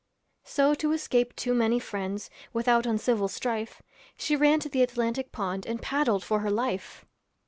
[0.45, 3.83] So to escape too many friends, Without uncivil strife,
[4.17, 7.05] She ran to the Atlantic pond And paddled for her life.